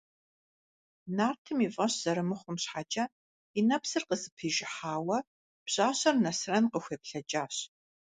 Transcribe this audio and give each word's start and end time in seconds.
Нартым 1.17 1.57
и 1.65 1.69
фӀэщ 1.75 1.93
зэрымыхъум 2.01 2.57
щхьэкӀэ 2.63 3.05
и 3.59 3.61
нэпсыр 3.67 4.03
къызэпижыхьауэ 4.09 5.17
пщащэр 5.65 6.15
Нэсрэн 6.23 6.65
къыхуеплъэкӀащ. 6.71 7.55